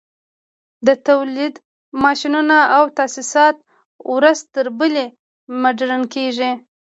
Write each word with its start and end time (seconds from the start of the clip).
د 0.87 0.89
تولید 1.07 1.53
ماشینونه 2.03 2.57
او 2.77 2.83
تاسیسات 2.97 3.55
ورځ 4.13 4.39
تر 4.53 4.67
بلې 4.79 5.05
مډرن 5.61 6.03
کېږي 6.13 6.51